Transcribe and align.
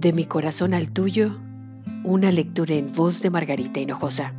De 0.00 0.14
mi 0.14 0.24
corazón 0.24 0.72
al 0.72 0.88
tuyo, 0.88 1.36
una 2.04 2.32
lectura 2.32 2.74
en 2.74 2.90
voz 2.90 3.20
de 3.20 3.28
Margarita 3.28 3.80
Hinojosa, 3.80 4.32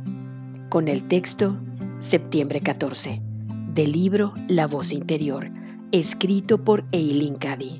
con 0.70 0.88
el 0.88 1.04
texto 1.04 1.56
Septiembre 2.00 2.60
14, 2.60 3.22
del 3.72 3.92
libro 3.92 4.34
La 4.48 4.66
voz 4.66 4.92
interior, 4.92 5.48
escrito 5.92 6.64
por 6.64 6.84
Eileen 6.90 7.36
Cady. 7.36 7.78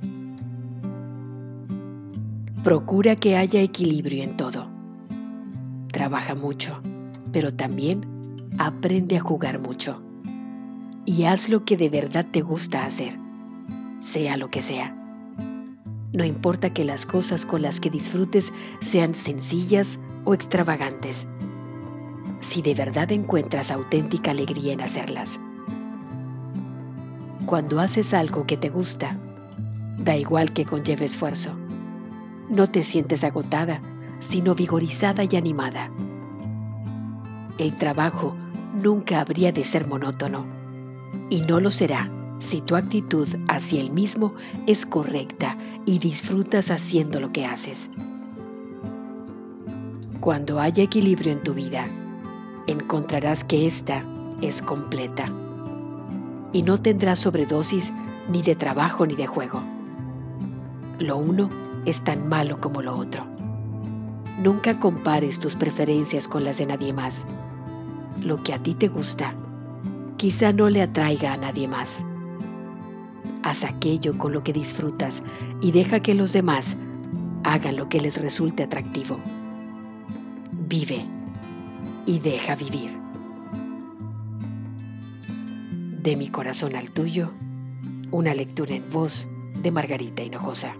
Procura 2.62 3.16
que 3.16 3.36
haya 3.36 3.60
equilibrio 3.60 4.22
en 4.22 4.36
todo. 4.36 4.70
Trabaja 5.88 6.36
mucho, 6.36 6.80
pero 7.32 7.52
también 7.52 8.06
aprende 8.58 9.16
a 9.16 9.20
jugar 9.20 9.58
mucho. 9.58 10.00
Y 11.04 11.24
haz 11.24 11.48
lo 11.48 11.64
que 11.64 11.76
de 11.76 11.88
verdad 11.88 12.26
te 12.30 12.42
gusta 12.42 12.86
hacer, 12.86 13.18
sea 13.98 14.36
lo 14.36 14.50
que 14.50 14.62
sea. 14.62 15.01
No 16.12 16.24
importa 16.24 16.70
que 16.70 16.84
las 16.84 17.06
cosas 17.06 17.46
con 17.46 17.62
las 17.62 17.80
que 17.80 17.88
disfrutes 17.88 18.52
sean 18.80 19.14
sencillas 19.14 19.98
o 20.24 20.34
extravagantes, 20.34 21.26
si 22.40 22.60
de 22.60 22.74
verdad 22.74 23.10
encuentras 23.12 23.70
auténtica 23.70 24.32
alegría 24.32 24.74
en 24.74 24.82
hacerlas. 24.82 25.40
Cuando 27.46 27.80
haces 27.80 28.12
algo 28.12 28.46
que 28.46 28.58
te 28.58 28.68
gusta, 28.68 29.16
da 29.98 30.16
igual 30.16 30.52
que 30.52 30.66
conlleve 30.66 31.06
esfuerzo. 31.06 31.56
No 32.50 32.68
te 32.68 32.84
sientes 32.84 33.24
agotada, 33.24 33.80
sino 34.20 34.54
vigorizada 34.54 35.24
y 35.24 35.36
animada. 35.36 35.90
El 37.58 37.76
trabajo 37.78 38.36
nunca 38.74 39.20
habría 39.20 39.50
de 39.50 39.64
ser 39.64 39.86
monótono, 39.86 40.44
y 41.30 41.40
no 41.40 41.58
lo 41.58 41.70
será 41.70 42.10
si 42.42 42.60
tu 42.60 42.74
actitud 42.74 43.28
hacia 43.46 43.80
el 43.80 43.92
mismo 43.92 44.34
es 44.66 44.84
correcta 44.84 45.56
y 45.86 46.00
disfrutas 46.00 46.72
haciendo 46.72 47.20
lo 47.20 47.30
que 47.30 47.46
haces. 47.46 47.88
Cuando 50.18 50.58
haya 50.58 50.82
equilibrio 50.82 51.32
en 51.32 51.42
tu 51.44 51.54
vida, 51.54 51.86
encontrarás 52.66 53.44
que 53.44 53.66
ésta 53.68 54.02
es 54.40 54.60
completa 54.60 55.32
y 56.52 56.62
no 56.62 56.80
tendrás 56.80 57.20
sobredosis 57.20 57.92
ni 58.28 58.42
de 58.42 58.56
trabajo 58.56 59.06
ni 59.06 59.14
de 59.14 59.28
juego. 59.28 59.62
Lo 60.98 61.18
uno 61.18 61.48
es 61.86 62.02
tan 62.02 62.28
malo 62.28 62.60
como 62.60 62.82
lo 62.82 62.96
otro. 62.96 63.24
Nunca 64.42 64.80
compares 64.80 65.38
tus 65.38 65.54
preferencias 65.54 66.26
con 66.26 66.42
las 66.42 66.58
de 66.58 66.66
nadie 66.66 66.92
más. 66.92 67.24
Lo 68.20 68.42
que 68.42 68.52
a 68.52 68.58
ti 68.58 68.74
te 68.74 68.88
gusta 68.88 69.32
quizá 70.16 70.52
no 70.52 70.68
le 70.68 70.82
atraiga 70.82 71.32
a 71.32 71.36
nadie 71.36 71.68
más. 71.68 72.04
Haz 73.42 73.64
aquello 73.64 74.16
con 74.18 74.32
lo 74.32 74.44
que 74.44 74.52
disfrutas 74.52 75.22
y 75.60 75.72
deja 75.72 76.00
que 76.00 76.14
los 76.14 76.32
demás 76.32 76.76
hagan 77.44 77.76
lo 77.76 77.88
que 77.88 78.00
les 78.00 78.20
resulte 78.20 78.62
atractivo. 78.62 79.18
Vive 80.68 81.04
y 82.06 82.18
deja 82.20 82.54
vivir. 82.54 82.96
De 86.02 86.16
mi 86.16 86.28
corazón 86.28 86.76
al 86.76 86.90
tuyo, 86.90 87.30
una 88.10 88.34
lectura 88.34 88.74
en 88.74 88.88
voz 88.90 89.28
de 89.62 89.70
Margarita 89.70 90.22
Hinojosa. 90.22 90.74